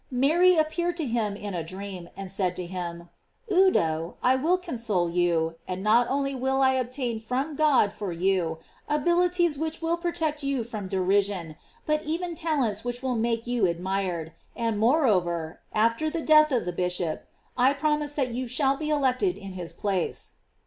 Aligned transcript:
Mary 0.09 0.57
appeared 0.57 0.97
to 0.97 1.05
him 1.05 1.35
in 1.35 1.53
a 1.53 1.63
dream, 1.63 2.09
and 2.17 2.31
said 2.31 2.55
to 2.55 2.65
him: 2.65 3.09
"Udo, 3.51 4.15
I 4.23 4.35
will 4.35 4.57
console 4.57 5.07
you, 5.11 5.57
and 5.67 5.83
not 5.83 6.07
only 6.09 6.33
will 6.33 6.59
I 6.59 6.71
obtain 6.73 7.19
from 7.19 7.55
God 7.55 7.93
for 7.93 8.11
you 8.11 8.57
abilities 8.89 9.59
which 9.59 9.79
will 9.79 9.97
protect 9.97 10.41
you 10.41 10.63
from 10.63 10.87
de 10.87 10.97
rision, 10.99 11.55
but 11.85 12.01
even 12.03 12.33
talents 12.33 12.83
which 12.83 13.03
will 13.03 13.15
make 13.15 13.45
you 13.45 13.67
ad 13.67 13.79
mired; 13.79 14.31
and 14.55 14.79
moreover, 14.79 15.59
after 15.71 16.09
the 16.09 16.21
death 16.21 16.51
of 16.51 16.65
the 16.65 16.73
bishop, 16.73 17.27
I 17.55 17.71
promise 17.73 18.15
that 18.15 18.31
you 18.31 18.47
shall 18.47 18.77
be 18.77 18.89
elected 18.89 19.37
in 19.37 19.53
his 19.53 19.71
place." 19.71 20.37